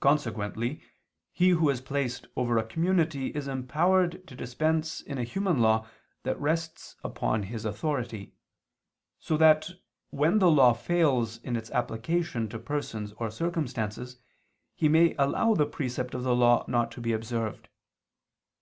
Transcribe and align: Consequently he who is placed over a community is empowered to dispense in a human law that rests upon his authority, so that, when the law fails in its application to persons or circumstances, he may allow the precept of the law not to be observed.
Consequently 0.00 0.82
he 1.32 1.48
who 1.48 1.70
is 1.70 1.80
placed 1.80 2.26
over 2.36 2.58
a 2.58 2.62
community 2.66 3.28
is 3.28 3.48
empowered 3.48 4.26
to 4.26 4.36
dispense 4.36 5.00
in 5.00 5.16
a 5.16 5.24
human 5.24 5.58
law 5.62 5.86
that 6.24 6.38
rests 6.38 6.96
upon 7.02 7.44
his 7.44 7.64
authority, 7.64 8.34
so 9.18 9.38
that, 9.38 9.70
when 10.10 10.38
the 10.38 10.50
law 10.50 10.74
fails 10.74 11.38
in 11.38 11.56
its 11.56 11.70
application 11.70 12.46
to 12.50 12.58
persons 12.58 13.14
or 13.14 13.30
circumstances, 13.30 14.18
he 14.74 14.86
may 14.86 15.14
allow 15.18 15.54
the 15.54 15.64
precept 15.64 16.12
of 16.12 16.24
the 16.24 16.36
law 16.36 16.62
not 16.68 16.90
to 16.90 17.00
be 17.00 17.14
observed. 17.14 17.70